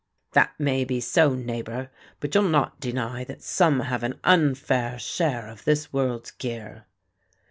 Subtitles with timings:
[0.31, 5.47] "That may be so, neighbour, but you'll not deny that some have an unfair share
[5.47, 6.85] of this world's gear."